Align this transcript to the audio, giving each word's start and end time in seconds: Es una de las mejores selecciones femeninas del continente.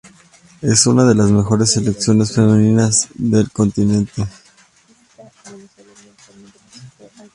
Es 0.63 0.87
una 0.87 1.05
de 1.05 1.13
las 1.13 1.29
mejores 1.29 1.73
selecciones 1.73 2.33
femeninas 2.33 3.07
del 3.13 3.51
continente. 3.51 4.23